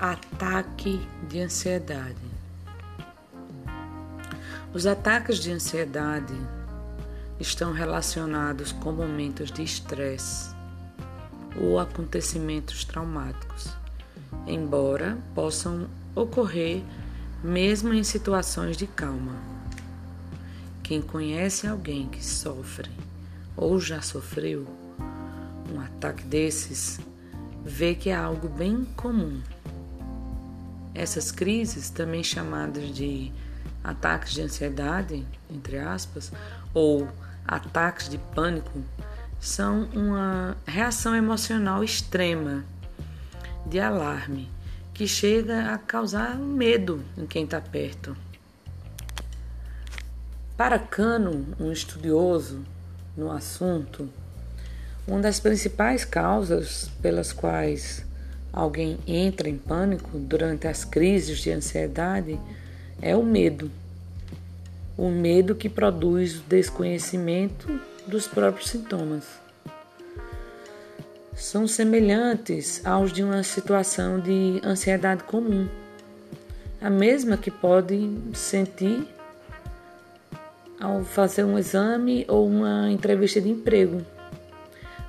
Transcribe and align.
Ataque 0.00 1.06
de 1.28 1.40
ansiedade. 1.40 2.16
Os 4.72 4.86
ataques 4.86 5.38
de 5.38 5.52
ansiedade 5.52 6.32
estão 7.38 7.74
relacionados 7.74 8.72
com 8.72 8.92
momentos 8.92 9.52
de 9.52 9.62
estresse 9.62 10.56
ou 11.54 11.78
acontecimentos 11.78 12.82
traumáticos, 12.82 13.76
embora 14.46 15.18
possam 15.34 15.86
ocorrer 16.14 16.82
mesmo 17.44 17.92
em 17.92 18.02
situações 18.02 18.78
de 18.78 18.86
calma. 18.86 19.36
Quem 20.82 21.02
conhece 21.02 21.66
alguém 21.66 22.08
que 22.08 22.24
sofre 22.24 22.90
ou 23.54 23.78
já 23.78 24.00
sofreu 24.00 24.66
um 25.70 25.78
ataque 25.78 26.24
desses 26.24 26.98
vê 27.62 27.94
que 27.94 28.08
é 28.08 28.16
algo 28.16 28.48
bem 28.48 28.86
comum 28.96 29.42
essas 30.94 31.30
crises, 31.30 31.90
também 31.90 32.22
chamadas 32.22 32.94
de 32.94 33.32
ataques 33.82 34.32
de 34.32 34.42
ansiedade, 34.42 35.26
entre 35.50 35.78
aspas, 35.78 36.32
ou 36.74 37.08
ataques 37.46 38.08
de 38.08 38.18
pânico, 38.18 38.82
são 39.40 39.84
uma 39.94 40.56
reação 40.66 41.14
emocional 41.16 41.82
extrema 41.82 42.64
de 43.64 43.80
alarme 43.80 44.50
que 44.92 45.06
chega 45.06 45.72
a 45.72 45.78
causar 45.78 46.36
medo 46.36 47.02
em 47.16 47.26
quem 47.26 47.44
está 47.44 47.60
perto. 47.60 48.16
Para 50.56 50.78
Cano, 50.78 51.46
um 51.58 51.72
estudioso 51.72 52.62
no 53.16 53.30
assunto, 53.30 54.10
uma 55.06 55.20
das 55.20 55.40
principais 55.40 56.04
causas 56.04 56.90
pelas 57.00 57.32
quais 57.32 58.04
alguém 58.52 58.98
entra 59.06 59.48
em 59.48 59.56
pânico 59.56 60.18
durante 60.18 60.66
as 60.66 60.84
crises 60.84 61.38
de 61.38 61.50
ansiedade 61.50 62.38
é 63.00 63.16
o 63.16 63.22
medo. 63.22 63.70
O 64.96 65.08
medo 65.08 65.54
que 65.54 65.68
produz 65.68 66.38
o 66.38 66.42
desconhecimento 66.42 67.80
dos 68.06 68.26
próprios 68.26 68.68
sintomas. 68.68 69.24
São 71.34 71.66
semelhantes 71.66 72.84
aos 72.84 73.12
de 73.12 73.22
uma 73.22 73.42
situação 73.42 74.20
de 74.20 74.60
ansiedade 74.62 75.24
comum, 75.24 75.68
a 76.80 76.90
mesma 76.90 77.36
que 77.36 77.50
pode 77.50 78.10
sentir 78.34 79.06
ao 80.78 81.02
fazer 81.02 81.44
um 81.44 81.58
exame 81.58 82.24
ou 82.28 82.46
uma 82.46 82.90
entrevista 82.90 83.40
de 83.40 83.50
emprego. 83.50 84.04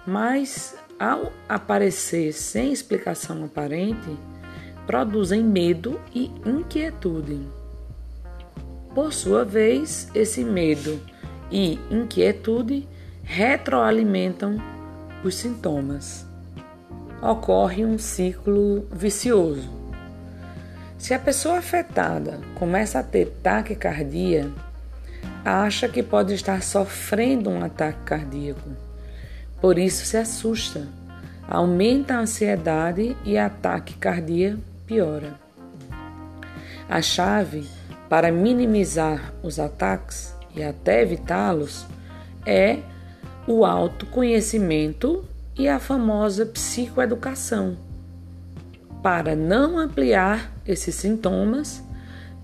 Mas 0.05 0.75
ao 1.01 1.31
aparecer 1.49 2.31
sem 2.31 2.71
explicação 2.71 3.43
aparente, 3.43 4.15
produzem 4.85 5.43
medo 5.43 5.99
e 6.13 6.31
inquietude. 6.45 7.41
Por 8.93 9.11
sua 9.11 9.43
vez, 9.43 10.11
esse 10.13 10.43
medo 10.43 11.01
e 11.49 11.79
inquietude 11.89 12.87
retroalimentam 13.23 14.57
os 15.23 15.33
sintomas. 15.33 16.23
Ocorre 17.19 17.83
um 17.83 17.97
ciclo 17.97 18.87
vicioso. 18.91 19.71
Se 20.99 21.15
a 21.15 21.19
pessoa 21.19 21.57
afetada 21.57 22.39
começa 22.53 22.99
a 22.99 23.03
ter 23.03 23.25
taquicardia, 23.41 24.51
acha 25.43 25.89
que 25.89 26.03
pode 26.03 26.35
estar 26.35 26.61
sofrendo 26.61 27.49
um 27.49 27.63
ataque 27.63 28.03
cardíaco 28.05 28.90
por 29.61 29.77
isso 29.77 30.05
se 30.05 30.17
assusta, 30.17 30.87
aumenta 31.47 32.15
a 32.15 32.19
ansiedade 32.21 33.15
e 33.23 33.37
ataque 33.37 33.93
cardíaco 33.93 34.61
piora. 34.87 35.39
A 36.89 37.01
chave 37.01 37.65
para 38.09 38.31
minimizar 38.31 39.33
os 39.41 39.59
ataques 39.59 40.35
e 40.55 40.63
até 40.63 41.03
evitá-los 41.03 41.85
é 42.45 42.79
o 43.47 43.63
autoconhecimento 43.63 45.23
e 45.57 45.67
a 45.69 45.79
famosa 45.79 46.45
psicoeducação. 46.45 47.77
Para 49.01 49.35
não 49.35 49.77
ampliar 49.77 50.51
esses 50.65 50.95
sintomas, 50.95 51.83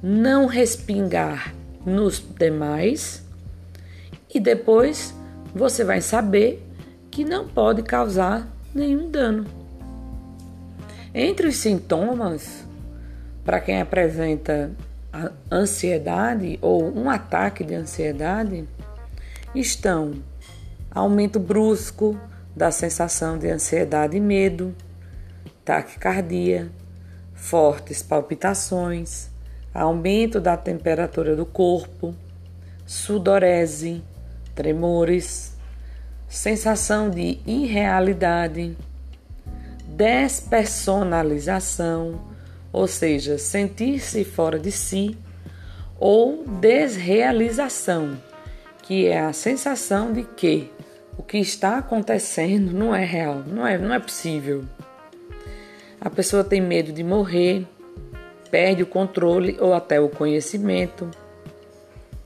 não 0.01 0.45
respingar 0.45 1.53
nos 1.85 2.19
demais 2.19 3.23
e 4.33 4.39
depois 4.39 5.13
você 5.53 5.83
vai 5.83 6.01
saber 6.01 6.66
que 7.17 7.25
não 7.25 7.47
pode 7.47 7.81
causar 7.81 8.47
nenhum 8.75 9.09
dano. 9.09 9.43
Entre 11.15 11.47
os 11.47 11.55
sintomas, 11.55 12.63
para 13.43 13.59
quem 13.59 13.81
apresenta 13.81 14.69
ansiedade 15.51 16.59
ou 16.61 16.95
um 16.95 17.09
ataque 17.09 17.63
de 17.63 17.73
ansiedade, 17.73 18.69
estão 19.55 20.13
aumento 20.91 21.39
brusco 21.39 22.15
da 22.55 22.69
sensação 22.69 23.35
de 23.39 23.49
ansiedade 23.49 24.15
e 24.15 24.19
medo, 24.19 24.75
taquicardia, 25.65 26.69
fortes 27.33 28.03
palpitações, 28.03 29.27
aumento 29.73 30.39
da 30.39 30.55
temperatura 30.55 31.35
do 31.35 31.47
corpo, 31.47 32.13
sudorese, 32.85 34.03
tremores, 34.53 35.56
sensação 36.27 37.09
de 37.09 37.39
irrealidade, 37.45 38.75
despersonalização, 39.87 42.19
ou 42.71 42.87
seja, 42.87 43.37
sentir-se 43.37 44.25
fora 44.25 44.59
de 44.59 44.71
si, 44.71 45.17
ou 45.99 46.45
desrealização, 46.45 48.17
que 48.83 49.07
é 49.07 49.19
a 49.19 49.33
sensação 49.33 50.13
de 50.13 50.21
que 50.23 50.71
o 51.17 51.23
que 51.23 51.39
está 51.39 51.79
acontecendo 51.79 52.71
não 52.71 52.95
é 52.95 53.03
real, 53.03 53.41
não 53.47 53.65
é, 53.65 53.75
não 53.77 53.93
é 53.93 53.99
possível. 53.99 54.63
A 55.99 56.09
pessoa 56.09 56.43
tem 56.43 56.61
medo 56.61 56.91
de 56.91 57.03
morrer, 57.03 57.65
perde 58.51 58.83
o 58.83 58.85
controle 58.85 59.57
ou 59.59 59.73
até 59.73 59.99
o 59.99 60.07
conhecimento, 60.07 61.09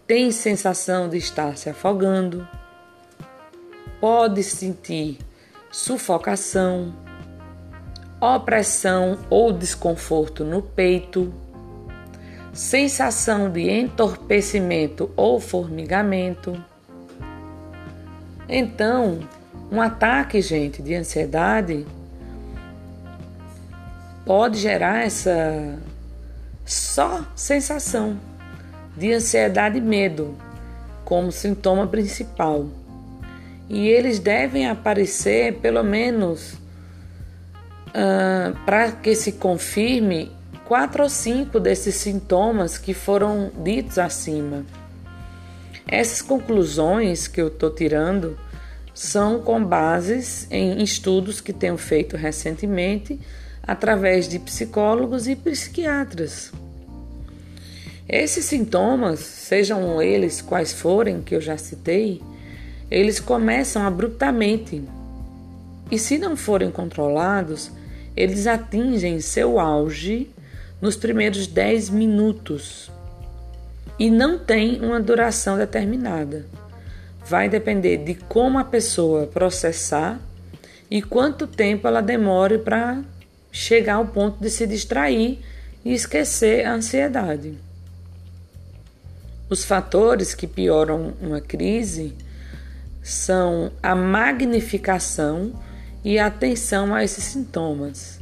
tem 0.06 0.30
sensação 0.32 1.08
de 1.08 1.18
estar 1.18 1.58
se 1.58 1.70
afogando 1.70 2.46
pode 4.02 4.42
sentir 4.44 5.20
sufocação, 5.72 6.92
opressão 8.20 9.20
ou 9.30 9.54
desconforto 9.54 10.44
no 10.44 10.64
peito, 10.64 11.32
sensação 12.52 13.48
de 13.50 13.70
entorpecimento 13.70 15.12
ou 15.16 15.40
formigamento. 15.40 16.62
Então, 18.50 19.20
um 19.72 19.80
ataque, 19.80 20.42
gente, 20.42 20.82
de 20.82 20.96
ansiedade 20.96 21.86
pode 24.26 24.58
gerar 24.58 25.06
essa 25.06 25.78
só 26.66 27.24
sensação 27.36 28.20
de 28.98 29.14
ansiedade 29.14 29.78
e 29.78 29.82
medo 29.82 30.36
como 31.06 31.32
sintoma 31.32 31.86
principal 31.86 32.81
e 33.70 33.88
eles 33.88 34.20
devem 34.20 34.68
aparecer 34.68 35.56
pelo 35.56 35.84
menos 35.84 36.54
uh, 36.54 38.56
para 38.66 38.92
que 38.92 39.16
se 39.16 39.34
confirme 39.34 40.32
quatro 40.66 41.04
ou 41.04 41.10
cinco 41.10 41.60
desses 41.60 41.96
sintomas 41.96 42.78
que 42.78 42.94
foram 42.94 43.52
ditos 43.64 43.98
acima. 43.98 44.66
Essas 45.88 46.22
conclusões 46.22 47.28
que 47.28 47.42
eu 47.42 47.48
estou 47.48 47.70
tirando 47.70 48.38
são 48.94 49.42
com 49.42 49.64
bases 49.64 50.48
em 50.50 50.82
estudos 50.82 51.42
que 51.42 51.52
tenho 51.52 51.78
feito 51.78 52.16
recentemente 52.16 53.20
através 53.64 54.28
de 54.28 54.40
psicólogos 54.40 55.28
e 55.28 55.36
psiquiatras. 55.36 56.52
Esses 58.08 58.46
sintomas, 58.46 59.20
sejam 59.20 60.02
eles 60.02 60.42
quais 60.42 60.74
forem 60.74 61.22
que 61.22 61.36
eu 61.36 61.42
já 61.42 61.58
citei, 61.58 62.22
eles 62.92 63.22
começam 63.22 63.88
abruptamente 63.88 64.84
e, 65.90 65.98
se 65.98 66.18
não 66.18 66.36
forem 66.36 66.70
controlados, 66.70 67.72
eles 68.18 68.46
atingem 68.48 69.22
seu 69.22 69.58
auge 69.60 70.30
nos 70.82 70.98
primeiros 70.98 71.48
10 71.48 71.90
minutos 71.90 72.92
e 73.98 74.12
não 74.12 74.38
tem 74.38 74.84
uma 74.84 75.00
duração 75.00 75.58
determinada. 75.58 76.46
Vai 77.26 77.48
depender 77.48 77.98
de 77.98 78.16
como 78.16 78.60
a 78.60 78.64
pessoa 78.66 79.26
processar 79.28 80.20
e 80.90 81.02
quanto 81.02 81.48
tempo 81.48 81.88
ela 81.88 82.02
demore 82.02 82.58
para 82.58 83.02
chegar 83.52 83.96
ao 83.96 84.08
ponto 84.08 84.42
de 84.42 84.50
se 84.50 84.68
distrair 84.68 85.40
e 85.86 85.94
esquecer 85.94 86.66
a 86.66 86.74
ansiedade. 86.74 87.54
Os 89.50 89.64
fatores 89.64 90.34
que 90.34 90.48
pioram 90.48 91.14
uma 91.22 91.40
crise 91.40 92.14
são 93.02 93.72
a 93.82 93.96
magnificação 93.96 95.54
e 96.04 96.20
a 96.20 96.28
atenção 96.28 96.94
a 96.94 97.04
esses 97.04 97.24
sintomas. 97.24 98.20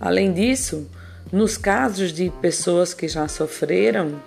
Além 0.00 0.32
disso, 0.32 0.88
nos 1.32 1.56
casos 1.56 2.12
de 2.12 2.30
pessoas 2.40 2.94
que 2.94 3.08
já 3.08 3.26
sofreram 3.28 4.20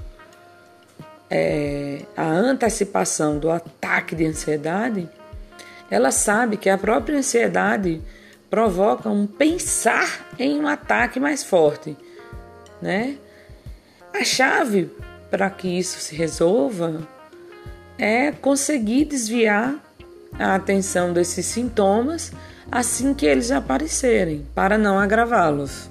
é, 1.30 2.02
a 2.16 2.28
antecipação 2.28 3.38
do 3.38 3.50
ataque 3.50 4.16
de 4.16 4.26
ansiedade, 4.26 5.10
ela 5.90 6.12
sabe 6.12 6.58
que 6.58 6.70
a 6.70 6.78
própria 6.78 7.18
ansiedade 7.18 8.02
provoca 8.50 9.10
um 9.10 9.28
pensar 9.28 10.26
em 10.40 10.60
um 10.60 10.68
ataque 10.68 11.20
mais 11.20 11.44
forte, 11.44 11.98
né? 12.82 13.18
A 14.14 14.24
chave 14.24 14.90
para 15.30 15.50
que 15.50 15.68
isso 15.68 16.00
se 16.00 16.16
resolva 16.16 17.08
é 17.98 18.32
conseguir 18.32 19.06
desviar 19.06 19.76
a 20.38 20.56
atenção 20.56 21.14
desses 21.14 21.46
sintomas 21.46 22.32
assim 22.72 23.14
que 23.14 23.26
eles 23.26 23.52
aparecerem, 23.52 24.46
para 24.54 24.78
não 24.78 25.00
agravá-los. 25.00 25.90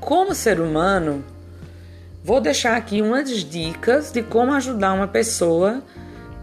Como 0.00 0.34
ser 0.34 0.60
humano, 0.60 1.24
vou 2.24 2.40
deixar 2.40 2.76
aqui 2.76 3.00
umas 3.00 3.30
dicas 3.44 4.10
de 4.10 4.22
como 4.22 4.52
ajudar 4.52 4.92
uma 4.92 5.08
pessoa 5.08 5.82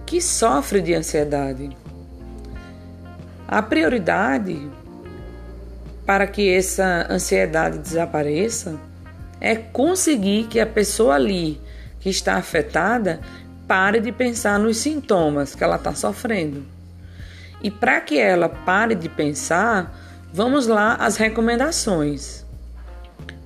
que 0.06 0.22
sofre 0.22 0.82
de 0.82 0.94
ansiedade. 0.94 1.76
A 3.48 3.62
prioridade 3.62 4.70
para 6.06 6.26
que 6.26 6.50
essa 6.50 7.06
ansiedade 7.10 7.78
desapareça 7.80 8.80
é 9.42 9.56
conseguir 9.56 10.48
que 10.48 10.60
a 10.60 10.66
pessoa 10.66 11.16
ali 11.16 11.60
que 12.00 12.10
está 12.10 12.36
afetada 12.36 13.20
pare 13.68 14.00
de 14.00 14.12
pensar 14.12 14.60
nos 14.60 14.78
sintomas 14.78 15.56
que 15.56 15.64
ela 15.64 15.76
está 15.76 15.94
sofrendo. 15.94 16.64
E 17.62 17.70
para 17.70 18.00
que 18.02 18.18
ela 18.18 18.48
pare 18.48 18.96
de 18.96 19.10
pensar, 19.10 19.96
vamos 20.34 20.68
lá 20.68 20.96
as 20.96 21.18
recomendações. 21.18 22.46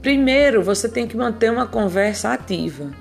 Primeiro, 0.02 0.64
você 0.64 0.90
tem 0.90 1.08
que 1.08 1.18
manter 1.18 1.52
uma 1.52 1.66
conversa 1.66 2.34
ativa. 2.34 2.92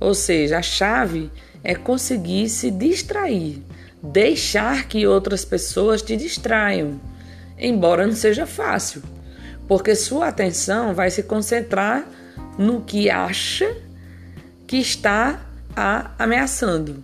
Ou 0.00 0.14
seja, 0.14 0.58
a 0.58 0.62
chave 0.62 1.30
é 1.62 1.74
conseguir 1.74 2.48
se 2.48 2.70
distrair 2.70 3.62
deixar 4.02 4.86
que 4.86 5.06
outras 5.06 5.44
pessoas 5.44 6.02
te 6.02 6.16
distraiam, 6.16 7.00
embora 7.58 8.06
não 8.06 8.14
seja 8.14 8.46
fácil, 8.46 9.02
porque 9.66 9.94
sua 9.94 10.28
atenção 10.28 10.94
vai 10.94 11.10
se 11.10 11.22
concentrar 11.22 12.06
no 12.56 12.80
que 12.80 13.10
acha 13.10 13.76
que 14.66 14.76
está 14.76 15.40
a 15.78 16.10
ameaçando. 16.18 17.02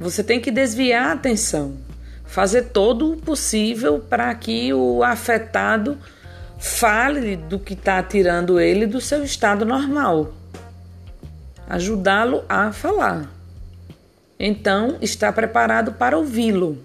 Você 0.00 0.24
tem 0.24 0.40
que 0.40 0.50
desviar 0.50 1.08
a 1.08 1.12
atenção, 1.12 1.76
fazer 2.24 2.70
todo 2.70 3.12
o 3.12 3.16
possível 3.16 4.00
para 4.00 4.34
que 4.34 4.72
o 4.72 5.02
afetado 5.04 5.98
fale 6.58 7.36
do 7.36 7.58
que 7.58 7.74
está 7.74 8.02
tirando 8.02 8.58
ele 8.58 8.86
do 8.86 9.00
seu 9.00 9.22
estado 9.22 9.66
normal. 9.66 10.32
Ajudá-lo 11.68 12.42
a 12.48 12.72
falar. 12.72 13.30
Então, 14.40 14.96
está 15.02 15.30
preparado 15.32 15.92
para 15.92 16.16
ouvi-lo. 16.16 16.78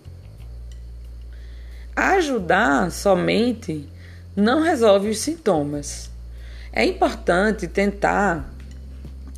Ajudar 1.95 2.91
somente 2.91 3.87
não 4.35 4.61
resolve 4.61 5.09
os 5.09 5.19
sintomas. 5.19 6.09
É 6.71 6.85
importante 6.85 7.67
tentar 7.67 8.58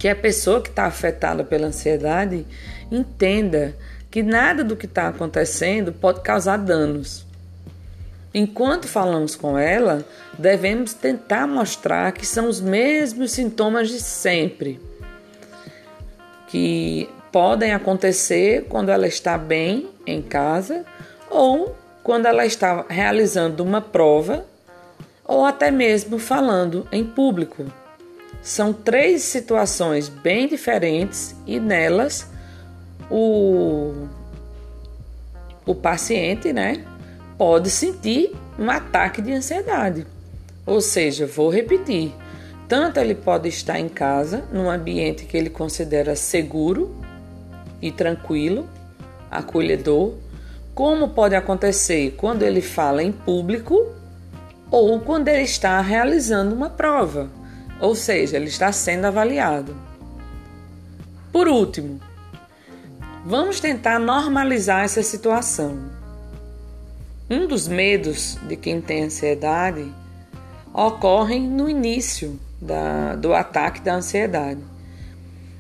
que 0.02 0.10
a 0.10 0.16
pessoa 0.16 0.60
que 0.60 0.70
está 0.70 0.86
afetada 0.86 1.44
pela 1.44 1.68
ansiedade 1.68 2.44
entenda 2.92 3.78
que 4.10 4.24
nada 4.24 4.64
do 4.64 4.76
que 4.76 4.88
está 4.88 5.10
acontecendo 5.10 5.94
pode 5.94 6.22
causar 6.22 6.58
danos. 6.58 7.24
Enquanto 8.34 8.88
falamos 8.88 9.36
com 9.36 9.60
ela, 9.60 10.04
devemos 10.40 10.96
tentar 10.96 11.46
mostrar 11.46 12.14
que 12.14 12.26
são 12.26 12.50
os 12.50 12.60
mesmos 12.60 13.32
sintomas 13.32 13.90
de 13.90 14.00
sempre. 14.00 14.80
Que 16.48 17.08
podem 17.32 17.72
acontecer 17.72 18.66
quando 18.68 18.90
ela 18.90 19.06
está 19.06 19.38
bem 19.38 19.88
em 20.08 20.20
casa 20.20 20.84
ou 21.30 21.76
quando 22.02 22.26
ela 22.26 22.44
está 22.44 22.88
realizando 22.90 23.64
uma 23.64 23.82
prova 23.82 24.48
ou 25.24 25.46
até 25.46 25.70
mesmo 25.70 26.18
falando 26.18 26.88
em 26.92 27.06
público. 27.06 27.72
São 28.42 28.74
três 28.74 29.22
situações 29.22 30.10
bem 30.10 30.48
diferentes 30.48 31.36
e 31.46 31.60
nelas 31.60 32.28
o, 33.10 34.08
o 35.66 35.76
paciente 35.76 36.52
né, 36.52 36.84
pode 37.38 37.70
sentir 37.70 38.36
um 38.58 38.70
ataque 38.70 39.22
de 39.22 39.32
ansiedade. 39.32 40.08
Ou 40.66 40.82
seja, 40.82 41.28
vou 41.28 41.50
repetir: 41.50 42.14
tanto 42.68 43.00
ele 43.00 43.16
pode 43.16 43.50
estar 43.50 43.80
em 43.80 43.90
casa, 43.90 44.44
num 44.52 44.70
ambiente 44.70 45.26
que 45.26 45.38
ele 45.38 45.50
considera 45.50 46.16
seguro, 46.16 46.96
e 47.82 47.92
tranquilo, 47.92 48.70
acolhedor, 49.30 50.14
como 50.74 51.10
pode 51.10 51.36
acontecer 51.36 52.14
quando 52.16 52.44
ele 52.44 52.62
fala 52.62 53.04
em 53.04 53.12
público 53.12 53.92
ou 54.70 55.00
quando 55.00 55.28
ele 55.28 55.42
está 55.42 55.82
realizando 55.82 56.56
uma 56.56 56.70
prova, 56.70 57.30
ou 57.82 57.96
seja, 57.96 58.38
ele 58.38 58.46
está 58.46 58.72
sendo 58.72 59.06
avaliado. 59.06 59.76
Por 61.32 61.48
último, 61.48 62.00
vamos 63.26 63.60
tentar 63.60 63.98
normalizar 64.00 64.84
essa 64.84 65.02
situação. 65.02 65.90
Um 67.28 67.48
dos 67.48 67.68
medos 67.68 68.38
de 68.48 68.56
quem 68.56 68.80
tem 68.80 69.06
ansiedade 69.06 69.92
ocorre 70.74 71.40
no 71.40 71.68
início 71.68 72.40
da, 72.62 73.16
do 73.16 73.34
ataque 73.34 73.82
da 73.82 73.96
ansiedade. 73.96 74.62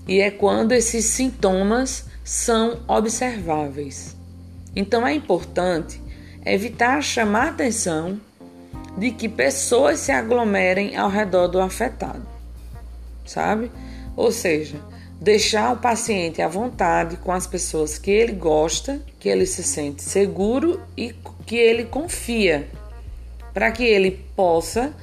E 0.07 0.19
é 0.19 0.29
quando 0.29 0.73
esses 0.73 1.05
sintomas 1.05 2.05
são 2.23 2.81
observáveis. 2.87 4.15
Então 4.75 5.07
é 5.07 5.13
importante 5.13 6.01
evitar 6.45 7.01
chamar 7.01 7.49
atenção 7.49 8.19
de 8.97 9.11
que 9.11 9.29
pessoas 9.29 9.99
se 9.99 10.11
aglomerem 10.11 10.95
ao 10.95 11.09
redor 11.09 11.47
do 11.47 11.59
afetado, 11.59 12.25
sabe? 13.25 13.71
Ou 14.15 14.31
seja, 14.31 14.79
deixar 15.19 15.73
o 15.73 15.77
paciente 15.77 16.41
à 16.41 16.47
vontade 16.47 17.17
com 17.17 17.31
as 17.31 17.47
pessoas 17.47 17.97
que 17.97 18.11
ele 18.11 18.33
gosta, 18.33 19.01
que 19.19 19.29
ele 19.29 19.45
se 19.45 19.63
sente 19.63 20.01
seguro 20.01 20.81
e 20.97 21.15
que 21.45 21.55
ele 21.55 21.85
confia, 21.85 22.67
para 23.53 23.71
que 23.71 23.83
ele 23.83 24.25
possa 24.35 24.93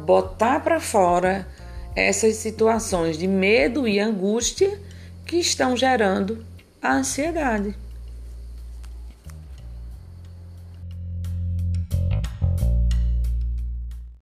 botar 0.00 0.60
para 0.60 0.80
fora 0.80 1.46
essas 1.94 2.36
situações 2.36 3.18
de 3.18 3.26
medo 3.26 3.86
e 3.86 4.00
angústia 4.00 4.78
que 5.26 5.36
estão 5.36 5.76
gerando 5.76 6.44
a 6.80 6.94
ansiedade. 6.94 7.74